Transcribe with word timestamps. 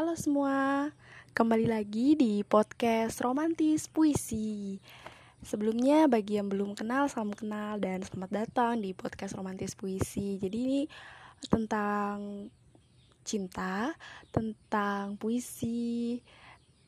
Halo 0.00 0.16
semua, 0.16 0.88
kembali 1.36 1.68
lagi 1.68 2.16
di 2.16 2.40
podcast 2.40 3.20
Romantis 3.20 3.84
Puisi. 3.84 4.80
Sebelumnya 5.44 6.08
bagi 6.08 6.40
yang 6.40 6.48
belum 6.48 6.72
kenal, 6.72 7.12
salam 7.12 7.36
kenal 7.36 7.76
dan 7.76 8.00
selamat 8.00 8.32
datang 8.32 8.80
di 8.80 8.96
podcast 8.96 9.36
Romantis 9.36 9.76
Puisi. 9.76 10.40
Jadi 10.40 10.56
ini 10.56 10.80
tentang 11.52 12.48
cinta, 13.28 13.92
tentang 14.32 15.20
puisi, 15.20 16.16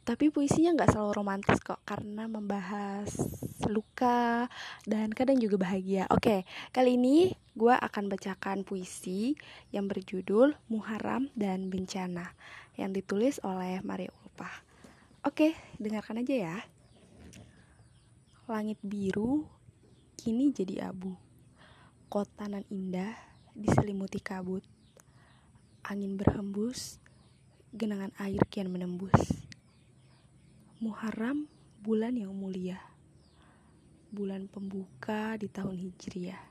tapi 0.03 0.35
puisinya 0.35 0.75
nggak 0.75 0.91
selalu 0.91 1.13
romantis 1.15 1.63
kok 1.63 1.79
karena 1.87 2.27
membahas 2.27 3.07
luka 3.71 4.51
dan 4.83 5.15
kadang 5.15 5.39
juga 5.39 5.63
bahagia. 5.63 6.11
Oke, 6.11 6.43
kali 6.75 6.99
ini 6.99 7.31
gue 7.55 7.71
akan 7.71 8.11
bacakan 8.11 8.67
puisi 8.67 9.39
yang 9.71 9.87
berjudul 9.87 10.59
Muharram 10.67 11.31
dan 11.39 11.71
Bencana 11.71 12.35
yang 12.75 12.91
ditulis 12.91 13.39
oleh 13.47 13.79
Maria 13.87 14.11
Ulpah. 14.27 14.67
Oke, 15.23 15.55
dengarkan 15.79 16.27
aja 16.27 16.35
ya. 16.35 16.57
Langit 18.51 18.83
biru 18.83 19.47
kini 20.19 20.51
jadi 20.51 20.91
abu. 20.91 21.15
Kota 22.11 22.51
nan 22.51 22.67
indah 22.75 23.15
diselimuti 23.55 24.19
kabut. 24.19 24.67
Angin 25.87 26.19
berhembus, 26.19 26.99
genangan 27.71 28.11
air 28.19 28.43
kian 28.51 28.71
menembus 28.71 29.52
Muharram 30.83 31.47
bulan 31.79 32.19
yang 32.19 32.35
mulia. 32.35 32.75
Bulan 34.11 34.51
pembuka 34.51 35.39
di 35.39 35.47
tahun 35.47 35.79
Hijriah. 35.79 36.43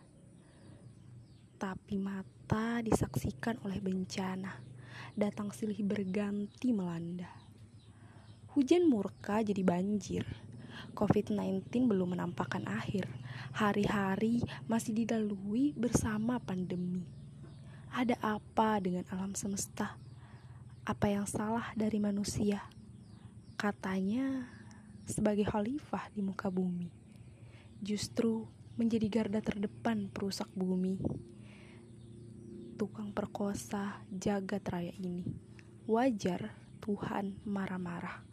Tapi 1.59 1.99
mata 1.99 2.80
disaksikan 2.80 3.59
oleh 3.67 3.84
bencana. 3.84 4.55
Datang 5.20 5.52
silih 5.52 5.84
berganti 5.84 6.71
melanda. 6.71 7.27
Hujan 8.55 8.88
murka 8.88 9.44
jadi 9.44 9.67
banjir. 9.67 10.24
COVID-19 10.96 11.91
belum 11.91 12.15
menampakkan 12.15 12.63
akhir. 12.71 13.12
Hari-hari 13.52 14.48
masih 14.63 14.96
dilalui 14.96 15.76
bersama 15.76 16.40
pandemi. 16.40 17.04
Ada 17.91 18.15
apa 18.24 18.79
dengan 18.79 19.04
alam 19.12 19.35
semesta? 19.35 19.99
Apa 20.87 21.12
yang 21.12 21.27
salah 21.27 21.76
dari 21.76 21.99
manusia? 21.99 22.63
Katanya 23.62 24.49
sebagai 25.05 25.45
khalifah 25.45 26.09
di 26.09 26.26
muka 26.26 26.49
bumi, 26.49 26.90
justru 27.77 28.49
menjadi 28.73 29.05
garda 29.05 29.37
terdepan 29.37 30.09
perusak 30.09 30.49
bumi. 30.57 30.98
Tukang 32.73 33.13
perkosa 33.13 34.01
jagat 34.09 34.65
raya 34.65 34.90
ini. 34.98 35.21
Wajar 35.85 36.49
Tuhan 36.81 37.37
marah-marah. 37.45 38.26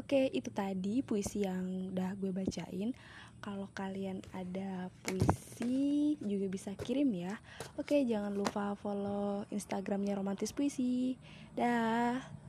Oke, 0.00 0.32
itu 0.32 0.48
tadi 0.48 1.04
puisi 1.04 1.44
yang 1.44 1.92
udah 1.92 2.16
gue 2.16 2.32
bacain. 2.32 2.96
Kalau 3.44 3.68
kalian 3.76 4.24
ada 4.32 4.88
puisi 5.04 6.16
juga 6.24 6.48
bisa 6.48 6.72
kirim 6.72 7.12
ya. 7.12 7.36
Oke, 7.76 8.00
jangan 8.08 8.32
lupa 8.32 8.72
follow 8.80 9.44
Instagramnya 9.52 10.16
Romantis 10.16 10.56
Puisi. 10.56 11.20
Dah. 11.52 12.43